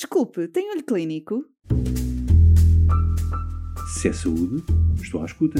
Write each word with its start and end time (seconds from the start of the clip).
Desculpe, 0.00 0.46
tem 0.46 0.70
olho 0.70 0.84
clínico? 0.84 1.44
Se 3.96 4.06
é 4.06 4.12
saúde, 4.12 4.62
estou 5.02 5.20
à 5.20 5.26
escuta. 5.26 5.58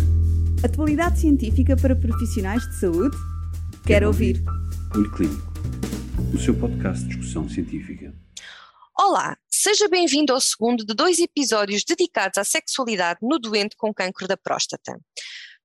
Atualidade 0.64 1.18
científica 1.18 1.76
para 1.76 1.96
profissionais 1.96 2.62
de 2.68 2.78
saúde? 2.78 3.16
Quero, 3.16 3.82
Quero 3.84 4.06
ouvir. 4.06 4.36
ouvir. 4.36 4.94
Olho 4.94 5.10
Clínico, 5.10 5.52
o 6.32 6.38
seu 6.38 6.54
podcast 6.54 7.02
de 7.02 7.16
discussão 7.16 7.48
científica. 7.48 8.14
Olá, 8.96 9.36
seja 9.50 9.88
bem-vindo 9.88 10.32
ao 10.32 10.40
segundo 10.40 10.86
de 10.86 10.94
dois 10.94 11.18
episódios 11.18 11.82
dedicados 11.84 12.38
à 12.38 12.44
sexualidade 12.44 13.18
no 13.22 13.40
doente 13.40 13.76
com 13.76 13.92
cancro 13.92 14.28
da 14.28 14.36
próstata. 14.36 15.00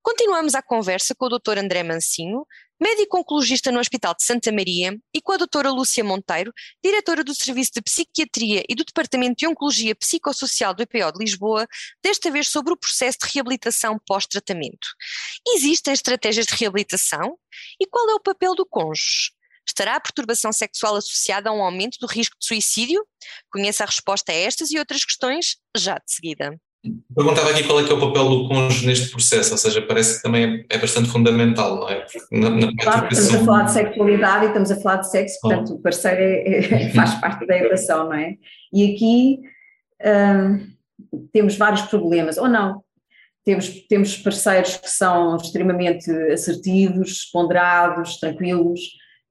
Continuamos 0.02 0.56
a 0.56 0.62
conversa 0.62 1.14
com 1.14 1.26
o 1.26 1.38
Dr. 1.38 1.58
André 1.58 1.84
Mancinho, 1.84 2.44
médico 2.84 3.18
oncologista 3.18 3.72
no 3.72 3.80
Hospital 3.80 4.14
de 4.14 4.22
Santa 4.22 4.52
Maria, 4.52 4.94
e 5.14 5.22
com 5.22 5.32
a 5.32 5.38
doutora 5.38 5.70
Lúcia 5.70 6.04
Monteiro, 6.04 6.52
diretora 6.84 7.24
do 7.24 7.34
Serviço 7.34 7.70
de 7.74 7.80
Psiquiatria 7.80 8.62
e 8.68 8.74
do 8.74 8.84
Departamento 8.84 9.36
de 9.38 9.46
Oncologia 9.46 9.94
Psicossocial 9.94 10.74
do 10.74 10.82
EPO 10.82 11.12
de 11.12 11.24
Lisboa, 11.24 11.66
desta 12.02 12.30
vez 12.30 12.48
sobre 12.48 12.74
o 12.74 12.76
processo 12.76 13.20
de 13.20 13.32
reabilitação 13.32 13.98
pós-tratamento. 14.06 14.86
Existem 15.54 15.94
estratégias 15.94 16.44
de 16.44 16.54
reabilitação? 16.54 17.38
E 17.80 17.86
qual 17.86 18.10
é 18.10 18.14
o 18.16 18.20
papel 18.20 18.54
do 18.54 18.66
cônjuge? 18.66 19.30
Estará 19.66 19.96
a 19.96 20.00
perturbação 20.00 20.52
sexual 20.52 20.96
associada 20.96 21.48
a 21.48 21.54
um 21.54 21.62
aumento 21.62 21.96
do 21.98 22.06
risco 22.06 22.36
de 22.38 22.46
suicídio? 22.46 23.02
Conheça 23.50 23.84
a 23.84 23.86
resposta 23.86 24.30
a 24.30 24.34
estas 24.34 24.70
e 24.70 24.78
outras 24.78 25.06
questões 25.06 25.56
já 25.74 25.94
de 25.94 26.12
seguida. 26.12 26.60
Perguntava 27.14 27.50
aqui 27.50 27.64
qual 27.64 27.80
é 27.80 27.84
que 27.84 27.90
é 27.90 27.94
o 27.94 28.00
papel 28.00 28.28
do 28.28 28.48
cônjuge 28.48 28.86
neste 28.86 29.10
processo, 29.10 29.52
ou 29.52 29.58
seja, 29.58 29.80
parece 29.80 30.16
que 30.16 30.22
também 30.22 30.66
é 30.68 30.76
bastante 30.76 31.08
fundamental, 31.08 31.76
não 31.76 31.88
é? 31.88 32.04
Na, 32.30 32.50
na 32.50 32.72
claro, 32.76 33.08
estamos 33.10 33.34
a 33.34 33.44
falar 33.44 33.62
de 33.62 33.72
sexualidade 33.72 34.44
e 34.44 34.48
estamos 34.48 34.70
a 34.70 34.76
falar 34.76 34.96
de 34.96 35.10
sexo, 35.10 35.38
portanto 35.40 35.72
oh. 35.72 35.76
o 35.76 35.80
parceiro 35.80 36.20
é, 36.20 36.58
é, 36.58 36.90
faz 36.90 37.14
parte 37.14 37.46
da 37.46 37.56
equação, 37.56 38.04
não 38.04 38.14
é? 38.14 38.34
E 38.70 38.92
aqui 38.92 39.40
hum, 40.04 41.26
temos 41.32 41.56
vários 41.56 41.82
problemas, 41.82 42.36
ou 42.36 42.48
não, 42.48 42.82
temos, 43.44 43.68
temos 43.86 44.16
parceiros 44.18 44.76
que 44.76 44.90
são 44.90 45.36
extremamente 45.36 46.10
assertivos, 46.32 47.24
ponderados, 47.32 48.18
tranquilos, 48.18 48.80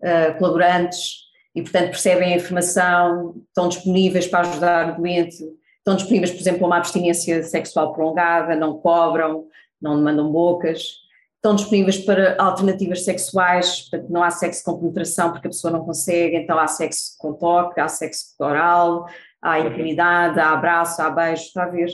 uh, 0.01 0.37
colaborantes, 0.39 1.23
e 1.55 1.61
portanto 1.61 1.89
percebem 1.89 2.33
a 2.33 2.37
informação, 2.37 3.43
estão 3.47 3.69
disponíveis 3.69 4.25
para 4.25 4.47
ajudar 4.47 4.93
o 4.93 5.01
doente, 5.01 5.37
estão 5.83 5.97
disponíveis, 5.97 6.31
por 6.31 6.39
exemplo, 6.39 6.63
a 6.63 6.67
uma 6.67 6.77
abstinência 6.77 7.43
sexual 7.43 7.93
prolongada, 7.93 8.55
não 8.55 8.77
cobram, 8.77 9.45
não 9.81 9.97
demandam 9.97 10.31
bocas, 10.31 11.03
estão 11.35 11.55
disponíveis 11.55 11.97
para 11.97 12.41
alternativas 12.41 13.03
sexuais, 13.03 13.89
não 14.09 14.23
há 14.23 14.31
sexo 14.31 14.63
com 14.63 14.79
penetração 14.79 15.31
porque 15.31 15.47
a 15.47 15.49
pessoa 15.49 15.73
não 15.73 15.83
consegue, 15.83 16.37
então 16.37 16.57
há 16.57 16.67
sexo 16.67 17.17
com 17.19 17.33
toque, 17.33 17.81
há 17.81 17.87
sexo 17.89 18.33
oral, 18.39 19.05
há 19.41 19.59
intimidade, 19.59 20.39
há 20.39 20.51
abraço, 20.53 21.01
há 21.01 21.09
beijo, 21.09 21.43
está 21.43 21.63
a 21.63 21.69
ver? 21.69 21.89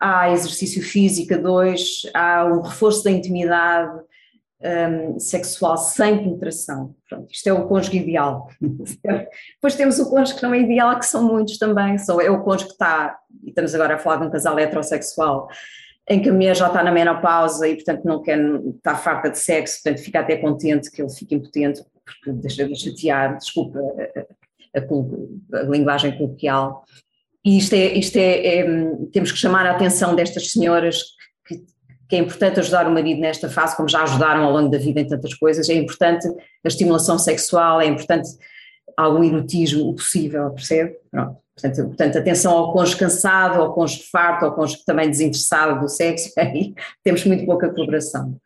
Há 0.00 0.30
exercício 0.30 0.80
físico 0.80 1.34
a 1.34 1.36
dois, 1.36 2.02
há 2.14 2.44
um 2.44 2.60
reforço 2.60 3.02
da 3.02 3.10
intimidade, 3.10 4.00
um, 4.64 5.18
sexual 5.18 5.76
sem 5.76 6.18
penetração. 6.18 6.94
Pronto, 7.08 7.30
isto 7.30 7.46
é 7.48 7.52
o 7.52 7.66
cônjuge 7.66 7.98
ideal. 7.98 8.48
Depois 8.60 9.74
temos 9.74 9.98
o 9.98 10.08
cônjuge 10.08 10.36
que 10.36 10.42
não 10.42 10.54
é 10.54 10.60
ideal, 10.60 10.98
que 10.98 11.06
são 11.06 11.24
muitos 11.24 11.58
também. 11.58 11.98
São, 11.98 12.20
é 12.20 12.30
o 12.30 12.42
cônjuge 12.42 12.66
que 12.66 12.72
está, 12.72 13.18
e 13.42 13.48
estamos 13.48 13.74
agora 13.74 13.96
a 13.96 13.98
falar 13.98 14.16
de 14.16 14.26
um 14.26 14.30
casal 14.30 14.58
heterossexual, 14.58 15.48
em 16.08 16.20
que 16.20 16.28
a 16.28 16.32
mulher 16.32 16.56
já 16.56 16.66
está 16.66 16.82
na 16.82 16.92
menopausa 16.92 17.66
e, 17.68 17.74
portanto, 17.76 18.04
não 18.04 18.22
quer, 18.22 18.38
está 18.76 18.96
farta 18.96 19.30
de 19.30 19.38
sexo, 19.38 19.82
portanto, 19.82 20.04
fica 20.04 20.20
até 20.20 20.36
contente 20.36 20.90
que 20.90 21.02
ele 21.02 21.10
fique 21.10 21.34
impotente, 21.34 21.82
porque 22.04 22.32
deixa 22.32 22.66
de 22.66 22.76
chatear, 22.76 23.38
desculpa 23.38 23.78
a, 23.78 24.78
a, 24.78 25.60
a, 25.60 25.62
linguagem 25.62 26.16
coloquial. 26.16 26.84
E 27.44 27.58
isto 27.58 27.74
é, 27.74 27.86
isto 27.94 28.16
é, 28.16 28.58
é, 28.58 28.64
temos 29.12 29.32
que 29.32 29.38
chamar 29.38 29.66
a 29.66 29.72
atenção 29.72 30.14
destas 30.14 30.50
senhoras 30.52 31.02
que, 31.46 31.64
que 32.12 32.16
é 32.16 32.18
importante 32.18 32.60
ajudar 32.60 32.86
o 32.86 32.90
marido 32.92 33.22
nesta 33.22 33.48
fase, 33.48 33.74
como 33.74 33.88
já 33.88 34.02
ajudaram 34.02 34.44
ao 34.44 34.52
longo 34.52 34.68
da 34.68 34.76
vida 34.76 35.00
em 35.00 35.06
tantas 35.06 35.32
coisas, 35.32 35.66
é 35.70 35.72
importante 35.72 36.28
a 36.28 36.68
estimulação 36.68 37.18
sexual, 37.18 37.80
é 37.80 37.86
importante 37.86 38.28
algum 38.94 39.24
erotismo, 39.24 39.94
possível, 39.94 40.50
percebe? 40.50 40.94
Pronto. 41.10 41.38
Portanto, 41.54 41.86
portanto, 41.86 42.18
atenção 42.18 42.52
ao 42.52 42.70
cônjuge 42.70 42.98
cansado, 42.98 43.62
ao 43.62 43.72
cônjuge 43.72 44.10
farto, 44.12 44.44
ao 44.44 44.54
cônjuge 44.54 44.84
também 44.84 45.08
desinteressado 45.08 45.80
do 45.80 45.88
sexo, 45.88 46.30
aí 46.36 46.74
temos 47.02 47.24
muito 47.24 47.46
pouca 47.46 47.72
colaboração. 47.72 48.36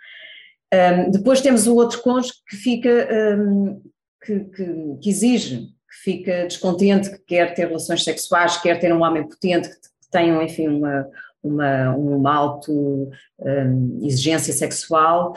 Um, 0.72 1.10
depois 1.10 1.40
temos 1.40 1.66
o 1.66 1.74
outro 1.74 2.00
cônjuge 2.02 2.34
que 2.48 2.54
fica, 2.54 3.08
um, 3.36 3.82
que, 4.24 4.40
que, 4.44 4.96
que, 5.02 5.10
exige, 5.10 5.56
que 5.56 5.96
fica 6.04 6.46
descontente, 6.46 7.10
que 7.10 7.18
quer 7.18 7.52
ter 7.52 7.66
relações 7.66 8.04
sexuais, 8.04 8.58
quer 8.58 8.78
ter 8.78 8.94
um 8.94 9.02
homem 9.02 9.28
potente, 9.28 9.68
que 9.68 9.76
tenham, 10.08 10.40
enfim, 10.40 10.68
uma, 10.68 11.04
uma, 11.46 11.94
uma 11.96 12.34
alta 12.34 12.70
um, 12.72 14.00
exigência 14.02 14.52
sexual 14.52 15.34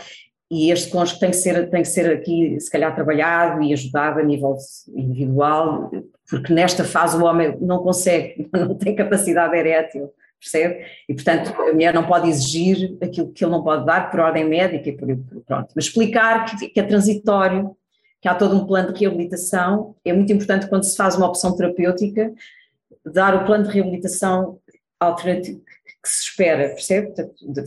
e 0.51 0.71
este 0.71 0.89
cônjuge 0.89 1.19
tem 1.19 1.29
que 1.29 1.35
ser 1.35 1.69
tem 1.69 1.81
que 1.81 1.87
ser 1.87 2.11
aqui 2.11 2.59
se 2.59 2.71
calhar 2.71 2.93
trabalhado 2.95 3.61
e 3.61 3.71
ajudado 3.71 4.19
a 4.19 4.23
nível 4.23 4.55
individual 4.87 5.91
porque 6.29 6.53
nesta 6.53 6.83
fase 6.83 7.17
o 7.17 7.25
homem 7.25 7.57
não 7.61 7.79
consegue 7.79 8.49
não 8.53 8.75
tem 8.75 8.95
capacidade 8.95 9.55
erétil 9.55 10.11
percebe? 10.39 10.85
E 11.07 11.13
portanto 11.13 11.53
a 11.61 11.73
mulher 11.73 11.93
não 11.93 12.07
pode 12.07 12.29
exigir 12.29 12.97
aquilo 13.01 13.31
que 13.31 13.43
ele 13.43 13.51
não 13.51 13.63
pode 13.63 13.85
dar 13.85 14.09
por 14.09 14.21
ordem 14.21 14.47
médica 14.47 14.89
e 14.89 14.93
por, 14.93 15.07
pronto. 15.45 15.73
Mas 15.75 15.85
explicar 15.85 16.45
que, 16.45 16.69
que 16.69 16.79
é 16.79 16.83
transitório 16.83 17.75
que 18.21 18.27
há 18.27 18.35
todo 18.35 18.55
um 18.55 18.65
plano 18.65 18.93
de 18.93 18.99
reabilitação. 18.99 19.95
É 20.03 20.13
muito 20.13 20.31
importante 20.31 20.67
quando 20.67 20.83
se 20.83 20.95
faz 20.95 21.15
uma 21.15 21.27
opção 21.27 21.55
terapêutica 21.55 22.33
dar 23.05 23.35
o 23.35 23.45
plano 23.45 23.65
de 23.65 23.71
reabilitação 23.71 24.59
alternativo 24.99 25.61
que 26.01 26.09
se 26.09 26.29
espera, 26.29 26.69
percebe? 26.69 27.13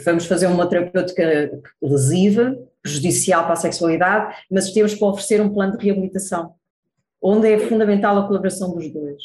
Vamos 0.05 0.27
fazer 0.27 0.47
uma 0.47 0.69
terapêutica 0.69 1.51
lesiva, 1.83 2.57
prejudicial 2.83 3.45
para 3.45 3.53
a 3.53 3.57
sexualidade, 3.57 4.35
mas 4.51 4.73
temos 4.73 4.95
para 4.95 5.09
oferecer 5.09 5.41
um 5.41 5.53
plano 5.53 5.77
de 5.77 5.85
reabilitação, 5.85 6.55
onde 7.21 7.53
é 7.53 7.59
fundamental 7.59 8.19
a 8.19 8.27
colaboração 8.27 8.75
dos 8.75 8.91
dois. 8.93 9.23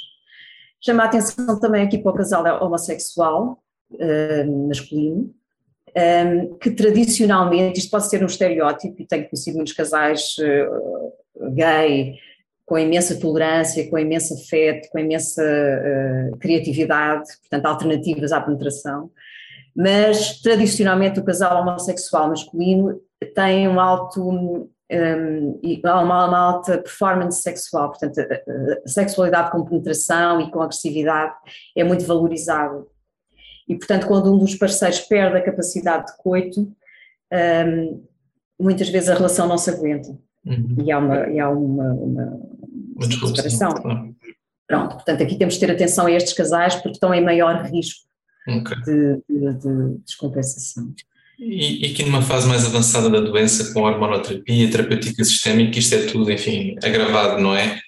Chama 0.80 1.04
a 1.04 1.06
atenção 1.08 1.60
também 1.60 1.84
aqui 1.84 1.98
para 1.98 2.12
o 2.12 2.16
casal 2.16 2.64
homossexual, 2.64 3.60
uh, 3.94 4.68
masculino, 4.68 5.22
um, 5.24 5.34
eh, 5.96 6.50
que 6.62 6.70
tradicionalmente, 6.70 7.80
isto 7.80 7.90
pode 7.90 8.08
ser 8.08 8.22
um 8.22 8.28
estereótipo, 8.28 9.02
e 9.02 9.08
tenho 9.08 9.28
conhecido 9.28 9.56
muitos 9.56 9.74
casais 9.74 10.36
uh, 10.38 11.52
gay, 11.52 12.20
com 12.68 12.78
imensa 12.78 13.18
tolerância, 13.18 13.90
com 13.90 13.98
imenso 13.98 14.34
afeto, 14.34 14.90
com 14.90 15.00
imensa 15.00 15.42
uh, 15.42 16.38
criatividade, 16.38 17.30
portanto, 17.40 17.66
alternativas 17.66 18.34
à 18.34 18.42
penetração. 18.42 19.10
Mas, 19.74 20.42
tradicionalmente, 20.42 21.18
o 21.18 21.24
casal 21.24 21.62
homossexual 21.62 22.28
masculino 22.28 23.00
tem 23.34 23.70
um 23.70 23.80
alto, 23.80 24.22
um, 24.22 24.70
uma, 25.94 26.26
uma, 26.26 26.38
alta 26.38 26.78
performance 26.80 27.42
sexual, 27.42 27.88
portanto, 27.88 28.20
a, 28.20 28.88
sexualidade 28.88 29.50
com 29.50 29.64
penetração 29.64 30.42
e 30.42 30.52
com 30.52 30.62
agressividade 30.62 31.36
é 31.74 31.86
muito 31.86 32.06
valorizada. 32.06 32.86
E, 33.66 33.76
portanto, 33.78 34.08
quando 34.08 34.34
um 34.34 34.38
dos 34.38 34.56
parceiros 34.56 35.00
perde 35.00 35.38
a 35.38 35.42
capacidade 35.42 36.08
de 36.08 36.18
coito, 36.18 36.70
um, 37.66 38.04
muitas 38.60 38.90
vezes 38.90 39.08
a 39.08 39.16
relação 39.16 39.48
não 39.48 39.58
se 39.58 39.70
aguenta. 39.70 40.10
Uhum. 40.48 40.78
E 40.86 40.92
há 40.92 40.98
uma, 40.98 41.30
e 41.30 41.40
há 41.40 41.50
uma, 41.50 41.94
uma, 41.94 42.40
uma 42.98 43.28
separação. 43.28 43.72
Claro. 43.72 44.16
Pronto, 44.68 44.96
portanto, 44.96 45.24
aqui 45.24 45.38
temos 45.38 45.54
de 45.54 45.60
ter 45.62 45.72
atenção 45.72 46.08
a 46.08 46.12
estes 46.12 46.34
casais 46.34 46.76
porque 46.76 46.92
estão 46.92 47.14
em 47.14 47.24
maior 47.24 47.64
risco 47.66 48.06
okay. 48.48 48.78
de, 48.82 49.16
de, 49.30 49.54
de, 49.54 49.98
descompensação. 50.06 50.94
E, 51.40 51.88
e 51.88 51.92
aqui 51.92 52.04
numa 52.04 52.22
fase 52.22 52.48
mais 52.48 52.66
avançada 52.66 53.10
da 53.10 53.22
doença, 53.22 53.74
com 53.74 53.84
hormonoterapia, 53.84 54.70
terapêutica 54.70 55.24
sistémica, 55.24 55.80
isto 55.80 55.96
é 55.96 56.06
tudo, 56.08 56.32
enfim, 56.32 56.76
agravado, 56.84 57.42
não 57.42 57.56
é? 57.56 57.80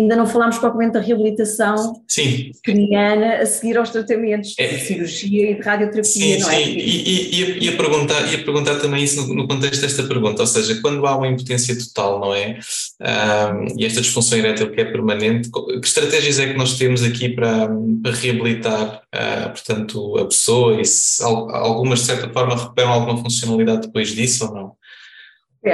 Ainda 0.00 0.16
não 0.16 0.26
falámos 0.26 0.58
propriamente 0.58 0.94
da 0.94 1.00
reabilitação 1.00 2.02
sim. 2.06 2.52
craniana 2.62 3.38
a 3.38 3.46
seguir 3.46 3.76
aos 3.76 3.90
tratamentos 3.90 4.54
é, 4.58 4.68
de 4.68 4.80
cirurgia 4.80 5.50
e 5.50 5.54
de 5.54 5.60
radioterapia, 5.60 6.04
sim, 6.04 6.38
não 6.38 6.50
é? 6.50 6.64
Sim, 6.64 6.70
e, 6.76 7.64
e, 7.64 7.68
a 7.68 7.76
perguntar, 7.76 8.32
ia 8.32 8.44
perguntar 8.44 8.76
também 8.76 9.02
isso 9.02 9.26
no, 9.26 9.34
no, 9.34 9.48
contexto 9.48 9.80
desta 9.80 10.04
pergunta, 10.04 10.42
ou 10.42 10.46
seja, 10.46 10.80
quando 10.80 11.06
há 11.06 11.16
uma 11.16 11.28
impotência 11.28 11.76
total, 11.76 12.20
não 12.20 12.34
é? 12.34 12.58
Um, 13.00 13.78
e 13.78 13.84
esta 13.84 14.00
disfunção 14.00 14.38
erétil 14.38 14.70
que 14.70 14.80
é 14.80 14.84
permanente, 14.84 15.50
que 15.50 15.86
estratégias 15.86 16.38
é 16.38 16.46
que 16.46 16.58
nós 16.58 16.78
temos 16.78 17.02
aqui 17.02 17.30
para, 17.30 17.68
para 18.02 18.12
reabilitar, 18.12 19.02
uh, 19.14 19.50
portanto, 19.50 20.18
a 20.18 20.24
pessoa 20.26 20.80
e 20.80 20.84
se 20.84 21.22
algumas, 21.22 22.00
de 22.00 22.06
certa 22.06 22.28
forma, 22.30 22.56
recuperam 22.56 22.92
alguma 22.92 23.22
funcionalidade 23.22 23.82
depois 23.82 24.14
disso 24.14 24.46
ou 24.46 24.54
não? 24.54 24.78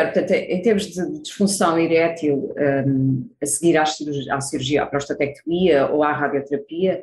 Portanto, 0.02 0.30
em 0.32 0.62
termos 0.62 0.86
de 0.86 1.20
disfunção 1.20 1.78
erétil, 1.78 2.54
um, 2.86 3.28
a 3.40 3.46
seguir 3.46 3.76
à 3.76 3.86
cirurgia, 3.86 4.34
à 4.34 4.40
cirurgia, 4.40 4.82
à 4.82 4.86
prostatectomia 4.86 5.90
ou 5.90 6.02
à 6.02 6.12
radioterapia, 6.12 7.02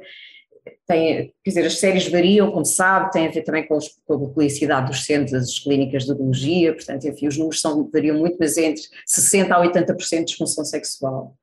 tem, 0.88 1.34
quer 1.44 1.50
dizer, 1.50 1.66
as 1.66 1.80
séries 1.80 2.08
variam, 2.08 2.52
como 2.52 2.66
sabe, 2.66 3.12
tem 3.12 3.28
a 3.28 3.32
ver 3.32 3.44
também 3.44 3.68
com, 3.68 3.78
os, 3.78 3.90
com 4.06 4.14
a 4.14 4.20
publicidade 4.20 4.88
dos 4.88 5.06
centros, 5.06 5.32
das 5.32 5.60
clínicas 5.60 6.06
de 6.06 6.12
odontologia, 6.12 6.74
portanto, 6.74 7.08
enfim, 7.08 7.28
os 7.28 7.38
números 7.38 7.62
são, 7.62 7.90
variam 7.92 8.18
muito, 8.18 8.38
mas 8.40 8.58
é 8.58 8.66
entre 8.66 8.84
60% 9.08 9.52
a 9.52 9.62
80% 9.62 10.20
de 10.20 10.26
disfunção 10.26 10.64
sexual. 10.64 11.36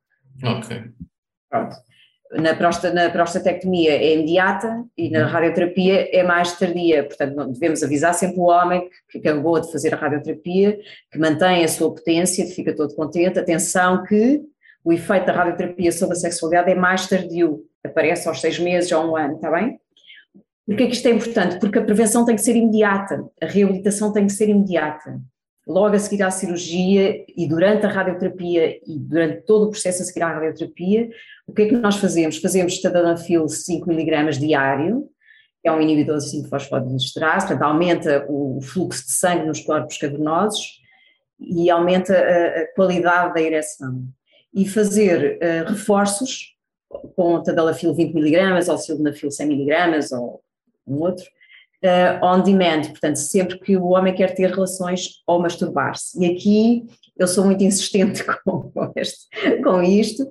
Ok. 0.42 0.84
Pronto. 1.50 1.76
Na, 2.32 2.54
prosta, 2.54 2.92
na 2.92 3.08
prostatectomia 3.10 3.92
é 3.92 4.14
imediata 4.14 4.84
e 4.96 5.10
na 5.10 5.20
uhum. 5.20 5.28
radioterapia 5.28 6.08
é 6.12 6.22
mais 6.22 6.58
tardia, 6.58 7.04
portanto 7.04 7.52
devemos 7.52 7.82
avisar 7.82 8.14
sempre 8.14 8.38
o 8.38 8.44
homem 8.44 8.88
que, 9.08 9.18
acabou 9.18 9.58
de 9.60 9.70
fazer 9.72 9.94
a 9.94 9.96
radioterapia, 9.96 10.78
que 11.10 11.18
mantém 11.18 11.64
a 11.64 11.68
sua 11.68 11.92
potência, 11.92 12.44
que 12.44 12.52
fica 12.52 12.74
todo 12.74 12.94
contente, 12.94 13.38
atenção 13.38 14.04
que 14.04 14.42
o 14.84 14.92
efeito 14.92 15.26
da 15.26 15.32
radioterapia 15.32 15.90
sobre 15.92 16.16
a 16.16 16.20
sexualidade 16.20 16.70
é 16.70 16.74
mais 16.74 17.08
tardio, 17.08 17.64
aparece 17.84 18.28
aos 18.28 18.40
seis 18.40 18.58
meses 18.58 18.90
ou 18.92 19.10
um 19.10 19.16
ano, 19.16 19.36
está 19.36 19.50
bem? 19.50 19.78
Porquê 20.66 20.86
que 20.86 20.92
isto 20.92 21.08
é 21.08 21.12
importante? 21.12 21.58
Porque 21.58 21.78
a 21.78 21.84
prevenção 21.84 22.26
tem 22.26 22.36
que 22.36 22.42
ser 22.42 22.54
imediata, 22.54 23.24
a 23.40 23.46
reabilitação 23.46 24.12
tem 24.12 24.26
que 24.26 24.32
ser 24.32 24.50
imediata. 24.50 25.18
Logo 25.68 25.94
a 25.94 25.98
seguir 25.98 26.22
à 26.22 26.30
cirurgia 26.30 27.26
e 27.36 27.46
durante 27.46 27.84
a 27.84 27.90
radioterapia 27.90 28.80
e 28.86 28.98
durante 28.98 29.42
todo 29.42 29.66
o 29.66 29.70
processo 29.70 30.02
a 30.02 30.06
seguir 30.06 30.22
à 30.22 30.32
radioterapia, 30.32 31.10
o 31.46 31.52
que 31.52 31.62
é 31.62 31.68
que 31.68 31.76
nós 31.76 31.96
fazemos? 31.96 32.38
Fazemos 32.38 32.80
tadalafil 32.80 33.46
5 33.46 33.92
mg 33.92 34.38
diário, 34.38 35.06
que 35.62 35.68
é 35.68 35.72
um 35.72 35.78
inibidor 35.78 36.16
de 36.16 36.24
5-fosfodiesterase, 36.24 37.48
portanto 37.48 37.62
aumenta 37.62 38.24
o 38.30 38.60
fluxo 38.62 39.04
de 39.04 39.12
sangue 39.12 39.46
nos 39.46 39.60
corpos 39.60 39.98
cavernosos 39.98 40.80
e 41.38 41.68
aumenta 41.68 42.14
a, 42.16 42.62
a 42.62 42.74
qualidade 42.74 43.34
da 43.34 43.42
ereção. 43.42 44.04
E 44.54 44.66
fazer 44.66 45.36
uh, 45.36 45.68
reforços 45.68 46.56
com 47.14 47.42
tadalafil 47.42 47.94
20 47.94 48.16
mg 48.16 48.70
ou 48.70 48.78
sildenafil 48.78 49.30
100 49.30 49.52
mg 49.52 50.14
ou 50.14 50.42
um 50.86 50.94
outro, 51.02 51.26
uh, 51.84 52.24
on 52.24 52.42
demand, 52.42 52.82
portanto 52.88 53.16
sempre 53.16 53.58
que 53.58 53.76
o 53.76 53.88
homem 53.88 54.14
quer 54.14 54.34
ter 54.34 54.50
relações 54.50 55.22
ou 55.26 55.40
masturbar-se. 55.40 56.22
E 56.22 56.26
aqui 56.26 56.86
eu 57.18 57.26
sou 57.26 57.44
muito 57.44 57.62
insistente 57.64 58.24
com, 58.44 58.92
este, 58.96 59.26
com 59.62 59.82
isto, 59.82 60.28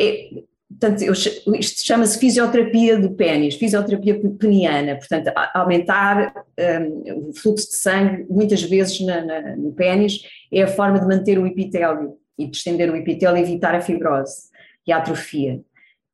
é, 0.00 0.30
portanto, 0.68 1.02
eu, 1.02 1.12
isto 1.12 1.84
chama-se 1.84 2.18
fisioterapia 2.18 2.98
do 2.98 3.10
pênis, 3.10 3.56
fisioterapia 3.56 4.20
peniana, 4.38 4.96
portanto, 4.96 5.30
aumentar 5.52 6.32
um, 6.58 7.28
o 7.28 7.34
fluxo 7.34 7.68
de 7.68 7.76
sangue, 7.76 8.26
muitas 8.30 8.62
vezes 8.62 9.00
na, 9.00 9.24
na, 9.24 9.56
no 9.56 9.72
pênis, 9.72 10.22
é 10.52 10.62
a 10.62 10.68
forma 10.68 11.00
de 11.00 11.06
manter 11.06 11.38
o 11.38 11.46
epitélio 11.46 12.16
e 12.38 12.46
de 12.46 12.56
estender 12.56 12.90
o 12.90 12.96
epitélio 12.96 13.36
e 13.36 13.42
evitar 13.42 13.74
a 13.74 13.80
fibrose 13.80 14.48
e 14.86 14.92
a 14.92 14.98
atrofia. 14.98 15.60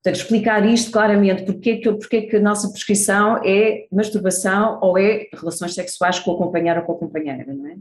Portanto, 0.06 0.22
explicar 0.22 0.64
isto 0.64 0.92
claramente, 0.92 1.42
porque 1.42 1.78
que, 1.78 1.92
porque 1.92 2.22
que 2.22 2.36
a 2.36 2.40
nossa 2.40 2.70
prescrição 2.70 3.40
é 3.44 3.86
masturbação 3.90 4.78
ou 4.80 4.96
é 4.96 5.26
relações 5.34 5.74
sexuais 5.74 6.20
com 6.20 6.30
o 6.30 6.38
companheiro 6.38 6.78
ou 6.78 6.86
com 6.86 6.92
a 6.92 6.98
companheira, 6.98 7.52
não 7.52 7.66
é? 7.66 7.74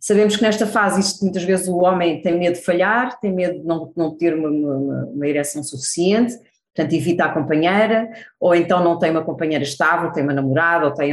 Sabemos 0.00 0.36
que 0.36 0.42
nesta 0.42 0.64
fase 0.64 1.00
isto, 1.00 1.24
muitas 1.24 1.42
vezes 1.42 1.66
o 1.66 1.78
homem 1.78 2.22
tem 2.22 2.38
medo 2.38 2.54
de 2.54 2.64
falhar, 2.64 3.18
tem 3.18 3.32
medo 3.32 3.58
de 3.58 3.66
não, 3.66 3.92
não 3.96 4.16
ter 4.16 4.32
uma, 4.32 4.48
uma, 4.48 5.06
uma 5.06 5.26
ereção 5.26 5.60
suficiente, 5.64 6.34
portanto 6.72 6.92
evita 6.92 7.24
a 7.24 7.34
companheira, 7.34 8.08
ou 8.38 8.54
então 8.54 8.84
não 8.84 8.96
tem 8.96 9.10
uma 9.10 9.24
companheira 9.24 9.64
estável, 9.64 10.12
tem 10.12 10.22
uma 10.22 10.32
namorada, 10.32 10.86
ou 10.86 10.94
tem 10.94 11.10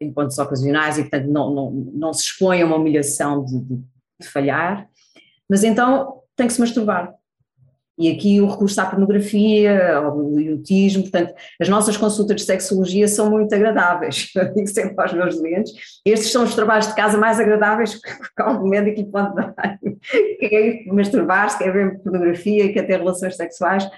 encontros 0.00 0.38
ocasionais 0.38 0.96
e 0.96 1.02
portanto 1.02 1.26
não, 1.26 1.54
não, 1.54 1.70
não 1.92 2.12
se 2.14 2.22
expõe 2.22 2.62
a 2.62 2.64
uma 2.64 2.76
humilhação 2.76 3.44
de, 3.44 3.60
de, 3.60 3.76
de 4.18 4.28
falhar, 4.28 4.88
mas 5.46 5.62
então 5.62 6.22
tem 6.34 6.46
que 6.46 6.54
se 6.54 6.60
masturbar. 6.60 7.15
E 7.98 8.10
aqui 8.10 8.40
o 8.40 8.46
recurso 8.46 8.78
à 8.80 8.84
pornografia, 8.84 9.96
ao 9.96 10.38
idiotismo, 10.38 11.02
portanto, 11.02 11.34
as 11.58 11.68
nossas 11.68 11.96
consultas 11.96 12.36
de 12.36 12.42
sexologia 12.42 13.08
são 13.08 13.30
muito 13.30 13.54
agradáveis. 13.54 14.30
Eu 14.36 14.52
digo 14.52 14.66
sempre 14.66 14.94
aos 14.98 15.12
meus 15.14 15.36
doentes, 15.36 15.72
estes 16.04 16.30
são 16.30 16.44
os 16.44 16.54
trabalhos 16.54 16.88
de 16.88 16.94
casa 16.94 17.16
mais 17.16 17.40
agradáveis 17.40 17.94
que 18.00 18.34
qualquer 18.36 18.68
médico 18.68 19.00
lhe 19.00 19.06
pode 19.06 19.34
dar. 19.34 19.78
Quer 20.38 20.84
masturbar-se, 20.86 21.58
quer 21.58 21.72
ver 21.72 21.98
pornografia, 22.00 22.72
quer 22.72 22.86
ter 22.86 22.98
relações 22.98 23.36
sexuais. 23.36 23.88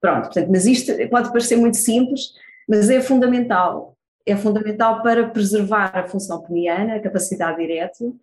Pronto, 0.00 0.24
portanto, 0.24 0.48
mas 0.50 0.64
isto 0.64 0.92
pode 1.10 1.30
parecer 1.30 1.56
muito 1.56 1.76
simples, 1.76 2.32
mas 2.68 2.88
é 2.88 3.00
fundamental. 3.00 3.96
É 4.24 4.36
fundamental 4.36 5.02
para 5.02 5.28
preservar 5.28 5.90
a 5.94 6.06
função 6.06 6.40
peniana, 6.42 6.96
a 6.96 7.00
capacidade 7.00 7.62
erétil, 7.62 8.16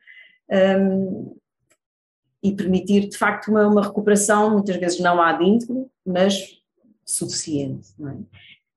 um, 0.50 1.36
e 2.46 2.56
permitir 2.56 3.10
de 3.10 3.18
facto 3.18 3.48
uma, 3.48 3.68
uma 3.68 3.82
recuperação, 3.82 4.52
muitas 4.52 4.76
vezes 4.76 5.00
não 5.00 5.20
ad 5.20 5.44
íntegro, 5.44 5.90
mas 6.06 6.62
suficiente. 7.04 7.90
É? 8.00 8.14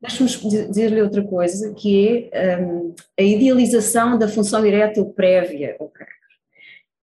Deixe-me 0.00 0.66
dizer-lhe 0.68 1.02
outra 1.02 1.22
coisa, 1.22 1.74
que 1.74 2.30
é 2.32 2.56
um, 2.56 2.94
a 3.18 3.22
idealização 3.22 4.16
da 4.16 4.26
função 4.26 4.64
erétil 4.64 5.06
prévia 5.06 5.76
ao 5.78 5.88
cancro. 5.88 6.14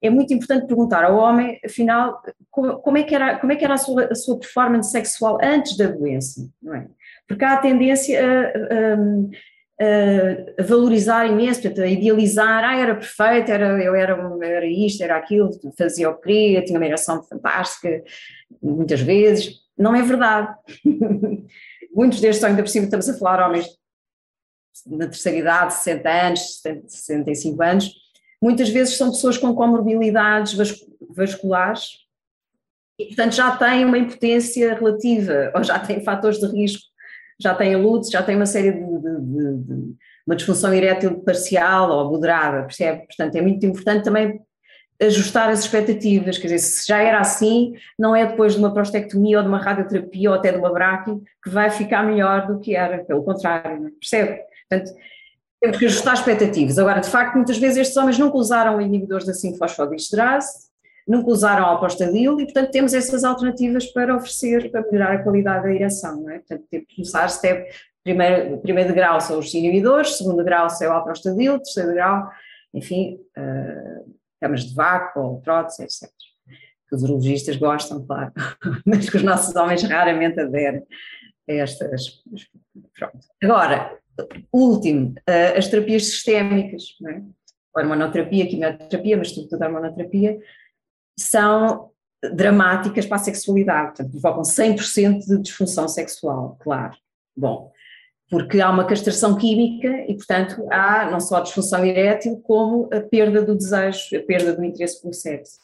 É 0.04 0.10
muito 0.10 0.34
importante 0.34 0.68
perguntar 0.68 1.04
ao 1.04 1.18
homem, 1.18 1.60
afinal, 1.66 2.22
como, 2.52 2.78
como 2.80 2.98
é 2.98 3.04
que 3.04 3.16
era, 3.16 3.40
como 3.40 3.52
é 3.54 3.56
que 3.56 3.66
era 3.66 3.76
a, 3.76 3.78
sua, 3.78 4.06
a 4.06 4.16
sua 4.16 4.38
performance 4.38 4.92
sexual 4.92 5.40
antes 5.42 5.76
da 5.78 5.88
doença, 5.88 6.48
não 6.62 6.76
é? 6.76 6.88
Porque 7.28 7.44
há 7.44 7.54
a 7.54 7.62
tendência 7.62 8.20
a, 8.20 8.98
a, 9.82 10.64
valorizar 10.64 11.26
imenso, 11.26 11.62
portanto, 11.62 11.82
a 11.82 11.88
idealizar, 11.88 12.64
ah, 12.64 12.78
era 12.78 12.96
perfeito, 12.96 13.52
era, 13.52 13.84
eu 13.84 13.96
era, 13.96 14.18
era 14.44 14.66
isto, 14.66 15.04
era 15.04 15.18
aquilo, 15.18 15.50
fazia 15.78 16.10
o 16.10 16.16
que 16.16 16.24
queria, 16.24 16.64
tinha 16.64 16.78
uma 16.78 16.86
ereção 16.86 17.24
fantástica, 17.24 18.04
muitas 18.62 19.02
vezes. 19.02 19.62
Não 19.78 19.96
é 19.96 20.02
verdade. 20.04 20.54
Muitos 21.94 22.22
destes, 22.22 22.44
ainda 22.44 22.62
por 22.62 22.70
cima, 22.70 22.86
estamos 22.86 23.10
a 23.10 23.18
falar 23.18 23.48
homens 23.48 23.66
na 24.86 25.08
terceira 25.08 25.38
idade, 25.38 25.74
60 25.74 26.10
anos, 26.10 26.62
65 26.88 27.62
anos, 27.62 27.92
muitas 28.42 28.70
vezes 28.70 28.98
são 28.98 29.12
pessoas 29.12 29.38
com 29.38 29.54
comorbilidades 29.54 30.56
vasculares 31.10 31.98
e, 32.98 33.08
portanto, 33.08 33.34
já 33.34 33.56
têm 33.56 33.86
uma 33.86 33.98
impotência 33.98 34.74
relativa 34.74 35.52
ou 35.56 35.64
já 35.64 35.80
têm 35.80 36.04
fatores 36.04 36.40
de 36.40 36.48
risco 36.48 36.91
já 37.44 37.56
tem 37.56 37.76
lútis, 37.76 38.10
já 38.10 38.22
tem 38.24 38.36
uma 38.36 38.46
série 38.46 38.72
de, 38.72 38.80
de, 38.80 39.22
de, 39.22 39.58
de, 39.58 39.96
uma 40.26 40.36
disfunção 40.36 40.74
erétil 40.74 41.20
parcial 41.20 41.92
ou 41.92 42.12
moderada, 42.12 42.64
percebe? 42.64 43.06
Portanto, 43.08 43.36
é 43.36 43.42
muito 43.42 43.66
importante 43.66 44.04
também 44.04 44.42
ajustar 45.02 45.50
as 45.50 45.62
expectativas, 45.62 46.38
quer 46.38 46.48
dizer, 46.48 46.60
se 46.60 46.88
já 46.88 47.02
era 47.02 47.20
assim, 47.20 47.74
não 47.98 48.16
é 48.16 48.26
depois 48.26 48.54
de 48.54 48.60
uma 48.60 48.72
prostectomia 48.72 49.38
ou 49.38 49.44
de 49.44 49.50
uma 49.50 49.58
radioterapia 49.58 50.30
ou 50.30 50.36
até 50.36 50.52
de 50.52 50.60
uma 50.60 50.72
braque 50.72 51.12
que 51.44 51.50
vai 51.50 51.72
ficar 51.72 52.04
melhor 52.04 52.46
do 52.46 52.60
que 52.60 52.76
era, 52.76 53.04
pelo 53.04 53.24
contrário, 53.24 53.88
é? 53.88 53.90
percebe? 54.00 54.42
Portanto, 54.70 54.94
temos 55.60 55.78
que 55.78 55.86
ajustar 55.86 56.14
expectativas. 56.14 56.78
Agora, 56.78 57.02
de 57.02 57.10
facto, 57.10 57.36
muitas 57.36 57.58
vezes 57.58 57.78
estes 57.78 57.98
homens 57.98 58.18
nunca 58.20 58.38
usaram 58.38 58.80
inibidores 58.80 59.26
da 59.26 59.34
5-fosfodiesterase, 59.34 60.71
nunca 61.08 61.30
usaram 61.30 61.66
a 61.66 61.74
apostadil 61.74 62.40
e, 62.40 62.46
portanto, 62.46 62.72
temos 62.72 62.94
essas 62.94 63.24
alternativas 63.24 63.86
para 63.88 64.16
oferecer, 64.16 64.72
para 64.72 64.82
melhorar 64.84 65.16
a 65.16 65.24
qualidade 65.24 65.64
da 65.64 65.74
ereção, 65.74 66.22
não 66.22 66.30
é? 66.30 66.40
Portanto, 66.40 66.66
temos 66.70 66.88
que 66.88 66.96
começar 66.96 67.28
step, 67.30 67.70
primeiro, 68.04 68.58
primeiro 68.60 68.94
grau 68.94 69.20
são 69.20 69.40
os 69.40 69.54
inibidores, 69.54 70.18
segundo 70.18 70.44
grau 70.44 70.68
é 70.82 70.88
o 70.88 70.94
aprostadil, 70.94 71.60
terceiro 71.60 71.94
grau, 71.94 72.30
enfim, 72.74 73.20
uh, 73.38 74.16
camas 74.40 74.64
de 74.64 74.76
vácuo 74.76 75.42
prótese, 75.42 75.84
etc. 75.84 76.10
Que 76.90 76.96
os 76.96 77.04
urologistas 77.04 77.56
gostam, 77.58 78.06
claro, 78.06 78.32
mas 78.86 79.10
que 79.10 79.18
os 79.18 79.24
nossos 79.24 79.56
homens 79.56 79.84
raramente 79.84 80.40
aderem 80.40 80.84
a 81.50 81.54
estas. 81.54 82.22
Pronto. 82.98 83.20
Agora, 83.44 83.98
último, 84.52 85.14
uh, 85.30 85.58
as 85.58 85.68
terapias 85.68 86.06
sistémicas, 86.08 86.84
não 87.00 87.12
é? 87.12 87.22
hormonoterapia, 87.76 88.48
quimioterapia, 88.48 89.18
mas 89.18 89.30
sobretudo 89.30 89.64
a 89.64 89.68
hormonoterapia, 89.68 90.38
são 91.22 91.90
dramáticas 92.34 93.06
para 93.06 93.18
a 93.18 93.20
sexualidade, 93.20 93.88
portanto, 93.88 94.12
provocam 94.12 94.44
100% 94.44 95.20
de 95.26 95.42
disfunção 95.42 95.88
sexual, 95.88 96.58
claro. 96.60 96.94
Bom, 97.36 97.72
porque 98.30 98.62
há 98.62 98.70
uma 98.70 98.86
castração 98.86 99.36
química 99.36 100.06
e, 100.08 100.16
portanto, 100.16 100.66
há 100.72 101.10
não 101.10 101.20
só 101.20 101.38
a 101.38 101.42
disfunção 101.42 101.84
erétil, 101.84 102.38
como 102.44 102.90
a 102.94 103.02
perda 103.02 103.42
do 103.42 103.56
desejo, 103.56 104.16
a 104.16 104.20
perda 104.22 104.54
do 104.54 104.64
interesse 104.64 105.02
pelo 105.02 105.14
sexo. 105.14 105.60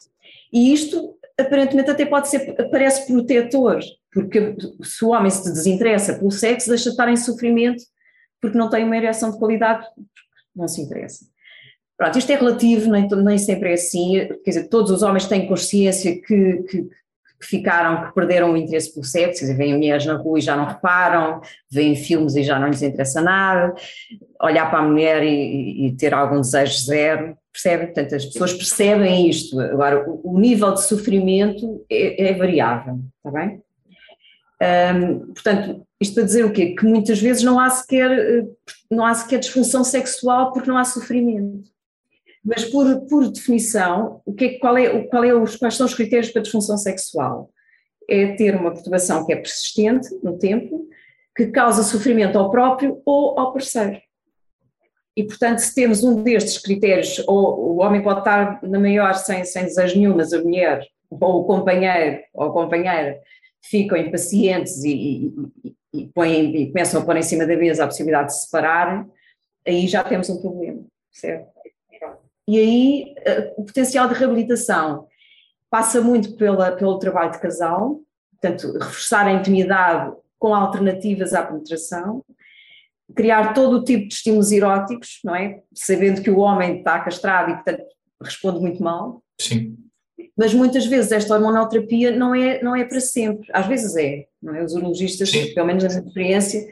E 0.52 0.74
isto, 0.74 1.16
aparentemente, 1.40 1.92
até 1.92 2.06
pode 2.06 2.28
ser, 2.28 2.54
parece 2.70 3.06
protetor, 3.06 3.80
porque 4.12 4.56
se 4.84 5.06
o 5.06 5.10
homem 5.10 5.30
se 5.30 5.44
desinteressa 5.52 6.16
pelo 6.16 6.32
sexo, 6.32 6.70
deixa 6.70 6.86
de 6.86 6.90
estar 6.90 7.10
em 7.10 7.18
sofrimento 7.18 7.84
porque 8.42 8.58
não 8.58 8.70
tem 8.70 8.84
uma 8.84 8.98
ereção 8.98 9.32
de 9.32 9.40
qualidade, 9.40 9.86
não 10.56 10.68
se 10.68 10.82
interessa. 10.82 11.26
Pronto, 11.98 12.18
isto 12.18 12.32
é 12.32 12.36
relativo, 12.36 12.92
nem, 12.92 13.08
nem 13.08 13.38
sempre 13.40 13.72
é 13.72 13.74
assim, 13.74 14.28
quer 14.44 14.52
dizer, 14.52 14.68
todos 14.70 14.92
os 14.92 15.02
homens 15.02 15.26
têm 15.26 15.48
consciência 15.48 16.14
que, 16.22 16.64
que, 16.64 16.84
que 16.84 17.46
ficaram, 17.46 18.08
que 18.08 18.14
perderam 18.14 18.54
o 18.54 18.58
interesse 18.58 18.94
pelo 18.94 19.04
sexo, 19.04 19.40
quer 19.40 19.46
dizer, 19.46 19.58
veem 19.58 19.76
mulheres 19.76 20.06
na 20.06 20.14
rua 20.14 20.38
e 20.38 20.42
já 20.42 20.56
não 20.56 20.66
reparam, 20.66 21.42
veem 21.72 21.96
filmes 21.96 22.36
e 22.36 22.44
já 22.44 22.60
não 22.60 22.68
lhes 22.68 22.84
interessa 22.84 23.20
nada, 23.20 23.74
olhar 24.40 24.70
para 24.70 24.80
a 24.80 24.88
mulher 24.88 25.24
e, 25.24 25.88
e 25.88 25.96
ter 25.96 26.14
algum 26.14 26.40
desejo 26.40 26.78
zero, 26.86 27.36
percebe? 27.52 27.86
Portanto, 27.88 28.14
as 28.14 28.26
pessoas 28.26 28.54
percebem 28.54 29.28
isto, 29.28 29.60
agora 29.60 30.08
o, 30.08 30.36
o 30.36 30.40
nível 30.40 30.74
de 30.76 30.84
sofrimento 30.84 31.84
é, 31.90 32.30
é 32.30 32.34
variável, 32.34 33.00
está 33.18 33.32
bem? 33.32 33.60
Um, 34.62 35.34
portanto, 35.34 35.88
isto 36.00 36.16
para 36.16 36.24
dizer 36.24 36.46
o 36.46 36.52
quê? 36.52 36.76
Que 36.76 36.86
muitas 36.86 37.20
vezes 37.20 37.44
não 37.44 37.60
há 37.60 37.70
sequer, 37.70 38.12
eh, 38.12 38.46
não 38.90 39.06
há 39.06 39.14
sequer 39.14 39.40
disfunção 39.40 39.84
sexual 39.84 40.52
porque 40.52 40.70
não 40.70 40.78
há 40.78 40.84
sofrimento. 40.84 41.64
Mas 42.48 42.64
por, 42.64 43.02
por 43.08 43.30
definição, 43.30 44.22
o 44.26 44.34
que 44.34 44.46
é, 44.46 44.60
qual 44.60 44.78
é, 44.78 45.04
qual 45.08 45.24
é 45.26 45.34
os, 45.34 45.58
quais 45.58 45.76
são 45.76 45.86
os 45.86 45.94
critérios 45.94 46.32
para 46.32 46.42
disfunção 46.42 46.78
sexual? 46.78 47.52
É 48.10 48.36
ter 48.36 48.56
uma 48.56 48.72
perturbação 48.72 49.26
que 49.26 49.34
é 49.34 49.36
persistente 49.36 50.08
no 50.24 50.38
tempo, 50.38 50.88
que 51.36 51.48
causa 51.48 51.84
sofrimento 51.84 52.40
ao 52.40 52.50
próprio 52.50 53.02
ou 53.06 53.38
ao 53.38 53.52
parceiro. 53.52 54.00
E, 55.14 55.26
portanto, 55.26 55.60
se 55.60 55.76
temos 55.76 56.06
um 56.06 56.24
destes 56.24 56.58
critérios, 56.58 57.22
ou 57.28 57.76
o 57.76 57.82
homem 57.82 58.02
pode 58.02 58.20
estar 58.20 58.64
na 58.64 58.80
maior 58.80 59.14
sem, 59.16 59.44
sem 59.44 59.66
desejo 59.66 59.98
nenhum, 59.98 60.16
mas 60.16 60.32
a 60.32 60.42
mulher, 60.42 60.88
ou 61.10 61.42
o 61.42 61.44
companheiro, 61.44 62.22
ou 62.34 62.46
a 62.46 62.54
companheira, 62.54 63.20
ficam 63.62 63.98
impacientes 63.98 64.86
e, 64.86 65.34
e, 65.66 65.74
e, 65.94 66.08
põem, 66.14 66.56
e 66.56 66.68
começam 66.68 67.02
a 67.02 67.06
pôr 67.06 67.18
em 67.18 67.24
cima 67.24 67.46
da 67.46 67.58
mesa 67.58 67.84
a 67.84 67.88
possibilidade 67.88 68.28
de 68.28 68.36
se 68.36 68.46
separarem, 68.46 69.06
aí 69.68 69.86
já 69.86 70.02
temos 70.02 70.30
um 70.30 70.40
problema, 70.40 70.86
certo? 71.12 71.57
E 72.48 72.58
aí 72.58 73.16
eh, 73.26 73.54
o 73.58 73.66
potencial 73.66 74.08
de 74.08 74.14
reabilitação 74.14 75.08
passa 75.70 76.02
muito 76.02 76.36
pela, 76.36 76.72
pelo 76.72 76.98
trabalho 76.98 77.32
de 77.32 77.40
casal, 77.40 78.00
portanto, 78.32 78.72
reforçar 78.74 79.28
a 79.28 79.34
intimidade 79.34 80.16
com 80.40 80.54
alternativas 80.54 81.34
à 81.34 81.44
penetração, 81.44 82.24
criar 83.16 83.54
todo 83.54 83.78
o 83.78 83.84
tipo 83.84 84.08
de 84.08 84.14
estímulos 84.14 84.52
eróticos, 84.52 85.20
não 85.24 85.36
é? 85.36 85.62
Sabendo 85.74 86.22
que 86.22 86.30
o 86.30 86.40
homem 86.40 86.80
está 86.80 87.00
castrado 87.00 87.52
e, 87.52 87.56
portanto, 87.56 87.84
responde 88.22 88.60
muito 88.60 88.82
mal. 88.82 89.22
Sim. 89.40 89.76
Mas 90.38 90.54
muitas 90.54 90.86
vezes 90.86 91.12
esta 91.12 91.34
hormonoterapia 91.34 92.16
não 92.16 92.34
é, 92.34 92.62
não 92.62 92.76
é 92.76 92.86
para 92.86 93.00
sempre. 93.00 93.50
Às 93.52 93.66
vezes 93.66 93.96
é, 93.96 94.26
não 94.42 94.56
é? 94.56 94.64
Os 94.64 94.74
urologistas, 94.74 95.30
Sim. 95.30 95.54
pelo 95.54 95.68
menos 95.68 95.84
na 95.84 95.90
minha 95.90 96.02
experiência, 96.02 96.68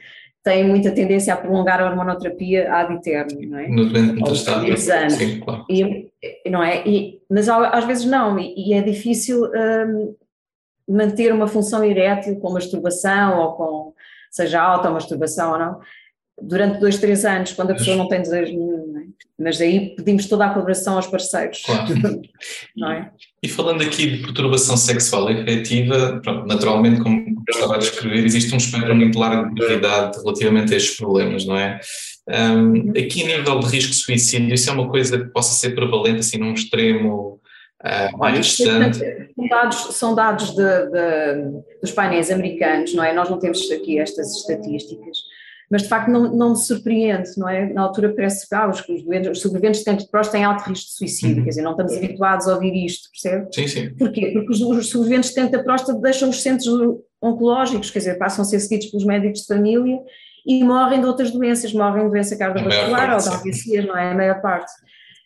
têm 0.45 0.63
muita 0.63 0.91
tendência 0.91 1.33
a 1.33 1.37
prolongar 1.37 1.81
a 1.81 1.89
hormonoterapia 1.89 2.71
ad 2.71 2.93
eterno, 2.93 3.41
não 3.49 3.57
é? 3.57 3.67
No 3.67 3.89
doente 3.89 4.13
metastático. 4.13 4.77
Sim, 5.09 5.39
claro. 5.39 5.65
E, 5.67 6.11
não 6.47 6.63
é? 6.63 6.87
E, 6.87 7.19
mas 7.27 7.49
às 7.49 7.83
vezes 7.85 8.05
não, 8.05 8.37
e, 8.37 8.53
e 8.55 8.73
é 8.75 8.81
difícil 8.83 9.43
hum, 9.43 10.15
manter 10.87 11.33
uma 11.33 11.47
função 11.47 11.83
erétil 11.83 12.39
com 12.39 12.53
masturbação 12.53 13.39
ou 13.39 13.53
com, 13.53 13.93
seja 14.29 14.61
automasturbação 14.61 15.53
ou 15.53 15.57
não, 15.57 15.79
durante 16.39 16.79
dois, 16.79 16.99
três 16.99 17.25
anos, 17.25 17.51
quando 17.53 17.71
a 17.71 17.75
pessoa 17.75 17.97
não 17.97 18.07
tem 18.07 18.21
desejo 18.21 18.51
nenhum? 18.53 18.74
Mas 19.37 19.59
aí 19.59 19.95
pedimos 19.95 20.27
toda 20.27 20.45
a 20.45 20.49
colaboração 20.49 20.95
aos 20.95 21.07
parceiros. 21.07 21.61
Claro. 21.65 21.93
não 22.75 22.91
é? 22.91 23.11
E 23.43 23.49
falando 23.49 23.83
aqui 23.83 24.09
de 24.09 24.17
perturbação 24.23 24.77
sexual 24.77 25.29
efetiva, 25.29 26.19
pronto, 26.23 26.47
naturalmente, 26.47 27.01
como 27.01 27.23
estava 27.49 27.75
a 27.75 27.77
descrever, 27.77 28.25
existe 28.25 28.53
um 28.53 28.57
espectro 28.57 28.95
muito 28.95 29.19
largo 29.19 29.53
de 29.53 29.61
gravidade 29.61 30.17
relativamente 30.19 30.73
a 30.73 30.77
estes 30.77 30.97
problemas, 30.97 31.45
não 31.45 31.57
é? 31.57 31.79
Um, 32.27 32.91
aqui 32.91 33.23
a 33.23 33.37
nível 33.37 33.59
de 33.59 33.67
risco 33.67 33.91
de 33.91 33.97
suicídio, 33.97 34.53
isso 34.53 34.69
é 34.69 34.73
uma 34.73 34.89
coisa 34.89 35.19
que 35.19 35.25
possa 35.25 35.53
ser 35.53 35.75
prevalente 35.75 36.21
assim 36.21 36.37
num 36.39 36.53
extremo 36.53 37.39
uh, 37.83 38.17
mais 38.17 38.45
distante? 38.45 38.97
São 38.97 39.47
dados, 39.47 39.77
são 39.95 40.15
dados 40.15 40.55
de, 40.55 40.85
de, 40.87 41.61
dos 41.81 41.91
painéis 41.91 42.31
americanos, 42.31 42.93
não 42.95 43.03
é? 43.03 43.13
Nós 43.13 43.29
não 43.29 43.37
temos 43.37 43.69
aqui 43.69 43.99
estas 43.99 44.35
estatísticas, 44.37 45.19
mas 45.69 45.83
de 45.83 45.89
facto 45.89 46.09
não, 46.09 46.35
não 46.35 46.49
me 46.51 46.57
surpreende, 46.57 47.29
não 47.37 47.49
é? 47.49 47.71
Na 47.73 47.81
altura 47.81 48.13
parece 48.15 48.47
que 48.47 48.55
ah, 48.55 48.69
os, 48.69 48.79
os, 48.79 49.41
sobreviventes 49.41 49.79
de 49.79 49.85
câncer 49.85 50.05
de 50.05 50.11
próstata 50.11 50.37
têm 50.37 50.45
alto 50.45 50.63
risco 50.69 50.87
de 50.87 50.97
suicídio, 50.97 51.37
uhum. 51.37 51.43
quer 51.43 51.49
dizer, 51.49 51.61
não 51.61 51.71
estamos 51.71 51.93
habituados 51.97 52.47
a 52.47 52.53
ouvir 52.53 52.85
isto, 52.85 53.09
percebe? 53.11 53.47
Sim, 53.53 53.67
sim. 53.67 53.95
Porquê? 53.95 54.31
Porque 54.31 54.51
os, 54.51 54.61
os 54.61 54.89
sobreviventes 54.89 55.29
de 55.29 55.35
câncer 55.35 55.57
de 55.57 55.63
próstata 55.63 55.99
deixam 55.99 56.29
os 56.29 56.41
centros 56.41 56.67
oncológicos, 57.21 57.89
quer 57.89 57.99
dizer, 57.99 58.17
passam 58.17 58.43
a 58.43 58.45
ser 58.45 58.59
seguidos 58.59 58.87
pelos 58.87 59.05
médicos 59.05 59.41
de 59.41 59.47
família 59.47 59.99
e 60.45 60.63
morrem 60.63 61.01
de 61.01 61.07
outras 61.07 61.31
doenças, 61.31 61.73
morrem 61.73 62.05
de 62.05 62.11
doença 62.11 62.37
cardiovascular 62.37 63.13
ou 63.13 63.19
de 63.19 63.29
AVC, 63.29 63.81
não 63.81 63.97
é? 63.97 64.11
A 64.11 64.15
maior 64.15 64.41
parte. 64.41 64.71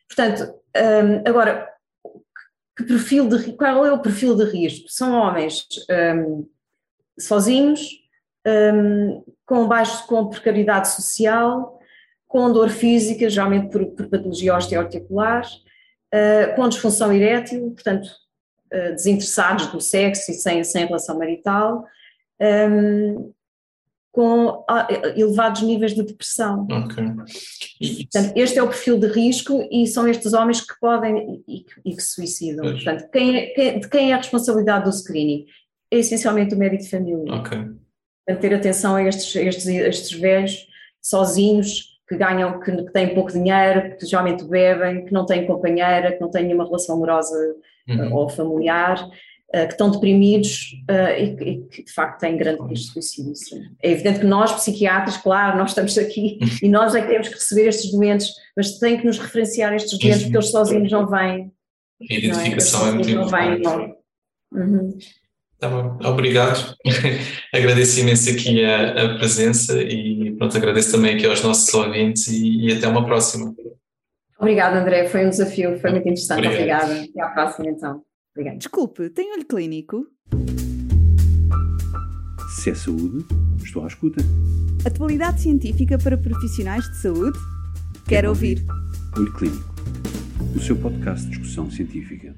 Portanto, 0.07 0.53
um, 0.75 1.29
agora, 1.29 1.67
que 2.77 2.83
perfil 2.85 3.27
de, 3.27 3.51
qual 3.53 3.85
é 3.85 3.91
o 3.91 4.01
perfil 4.01 4.35
de 4.35 4.45
risco? 4.45 4.87
São 4.87 5.13
homens 5.13 5.65
um, 6.15 6.47
sozinhos, 7.19 7.81
um, 8.73 9.23
com 9.45 9.67
baixo, 9.67 10.05
com 10.07 10.29
precariedade 10.29 10.89
social, 10.89 11.79
com 12.27 12.51
dor 12.51 12.69
física, 12.69 13.29
geralmente 13.29 13.71
por, 13.71 13.85
por 13.87 14.07
patologia 14.07 14.55
osteoarticular, 14.55 15.45
uh, 16.13 16.55
com 16.55 16.69
disfunção 16.69 17.11
erétil, 17.11 17.71
portanto, 17.71 18.07
uh, 18.73 18.93
desinteressados 18.93 19.67
do 19.67 19.81
sexo 19.81 20.31
e 20.31 20.35
sem, 20.35 20.63
sem 20.63 20.85
relação 20.85 21.17
marital, 21.17 21.85
um, 22.39 23.33
com 24.11 24.65
ah, 24.67 24.87
elevados 25.15 25.61
níveis 25.61 25.93
de 25.93 26.03
depressão. 26.03 26.67
Ok. 26.69 27.03
Portanto, 28.11 28.33
este 28.35 28.57
é 28.57 28.63
o 28.63 28.67
perfil 28.67 28.99
de 28.99 29.07
risco 29.07 29.67
e 29.71 29.85
são 29.87 30.07
estes 30.07 30.33
homens 30.33 30.61
que 30.61 30.77
podem 30.79 31.43
e, 31.47 31.65
e 31.85 31.95
que 31.95 32.01
se 32.01 32.15
suicidam. 32.15 32.65
Pois. 32.65 32.83
Portanto, 32.83 33.09
quem 33.11 33.37
é, 33.37 33.45
quem, 33.47 33.79
de 33.79 33.87
quem 33.87 34.11
é 34.11 34.15
a 34.15 34.17
responsabilidade 34.17 34.85
do 34.85 34.91
screening? 34.91 35.45
É 35.91 35.99
essencialmente 35.99 36.55
o 36.55 36.57
médico 36.57 36.83
de 36.83 36.89
família. 36.89 37.33
Ok. 37.33 37.57
Portanto, 38.29 38.41
ter 38.41 38.53
atenção 38.53 38.95
a 38.95 39.03
estes, 39.03 39.35
estes, 39.35 39.65
estes 39.65 40.19
velhos 40.19 40.67
sozinhos 41.01 41.99
que 42.07 42.15
ganham, 42.15 42.59
que, 42.59 42.71
que 42.71 42.91
têm 42.91 43.13
pouco 43.15 43.31
dinheiro, 43.31 43.97
que 43.97 44.05
geralmente 44.05 44.43
bebem, 44.43 45.05
que 45.05 45.11
não 45.11 45.25
têm 45.25 45.47
companheira, 45.47 46.11
que 46.11 46.21
não 46.21 46.29
têm 46.29 46.43
nenhuma 46.43 46.65
relação 46.65 46.95
amorosa 46.95 47.35
uhum. 47.87 48.13
ou 48.13 48.29
familiar, 48.29 49.03
uh, 49.03 49.65
que 49.65 49.71
estão 49.71 49.89
deprimidos 49.89 50.73
uh, 50.89 51.19
e, 51.19 51.63
que 51.71 51.83
de 51.83 51.91
facto 51.91 52.19
têm 52.19 52.37
grande 52.37 52.61
risco 52.67 52.99
de 52.99 53.05
suicídio. 53.05 53.33
É 53.81 53.91
evidente 53.91 54.19
que 54.19 54.25
nós, 54.27 54.51
psiquiatras, 54.53 55.17
claro, 55.17 55.57
nós 55.57 55.71
estamos 55.71 55.97
aqui 55.97 56.37
e 56.61 56.69
nós 56.69 56.93
é 56.93 57.01
que 57.01 57.07
temos 57.07 57.29
que 57.29 57.35
receber 57.35 57.67
estes 57.67 57.91
doentes, 57.91 58.29
mas 58.55 58.77
tem 58.77 58.99
que 58.99 59.07
nos 59.07 59.17
referenciar 59.17 59.73
estes 59.73 59.97
doentes 59.97 60.23
porque 60.23 60.37
eles 60.37 60.51
sozinhos 60.51 60.91
não 60.91 61.07
vêm. 61.07 61.51
A 61.99 62.13
identificação 62.13 62.85
é, 62.85 62.89
é 62.89 62.91
muito 62.93 63.09
importante. 63.09 63.31
Não 63.31 63.49
vêm, 63.49 63.61
não. 63.61 63.99
Uhum. 64.51 64.97
Tá 65.59 65.67
bom, 65.67 65.97
obrigado. 66.05 66.73
agradeço 67.53 67.99
imenso 67.99 68.29
aqui 68.29 68.63
a, 68.63 69.03
a, 69.03 69.17
presença 69.17 69.81
e 69.81 70.33
pronto, 70.37 70.55
agradeço 70.55 70.93
também 70.93 71.15
aqui 71.15 71.25
aos 71.25 71.43
nossos 71.43 71.73
ouvintes 71.73 72.27
e, 72.27 72.67
e 72.67 72.73
até 72.73 72.87
uma 72.87 73.05
próxima. 73.05 73.53
Obrigada, 74.39 74.79
André, 74.79 75.09
foi 75.09 75.25
um 75.25 75.29
desafio, 75.29 75.77
foi 75.79 75.91
muito 75.91 76.07
interessante. 76.07 76.47
Obrigado. 76.47 76.83
Obrigada. 76.83 77.09
Até 77.11 77.21
à 77.21 77.27
próxima 77.27 77.69
então. 77.69 78.01
Obrigada. 78.33 78.57
Desculpe, 78.57 79.09
tem 79.09 79.33
olho 79.33 79.45
clínico? 79.45 80.07
Se 82.55 82.69
é 82.69 82.75
saúde, 82.75 83.25
estou 83.61 83.83
à 83.83 83.87
escuta. 83.87 84.21
Atualidade 84.85 85.41
científica 85.41 85.97
para 85.97 86.17
profissionais 86.17 86.85
de 86.85 87.01
saúde? 87.01 87.37
Quero, 88.07 88.07
Quero 88.07 88.29
ouvir. 88.29 88.59
ouvir. 88.59 88.79
Olho 89.17 89.33
Clínico, 89.33 89.75
o 90.55 90.59
seu 90.59 90.77
podcast 90.77 91.25
de 91.25 91.31
discussão 91.31 91.69
científica. 91.69 92.33